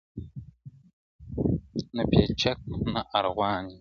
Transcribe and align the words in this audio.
•نه 1.95 2.03
پېچک 2.09 2.57
نه 2.93 3.01
ارغوان 3.17 3.57
یم- 3.63 3.67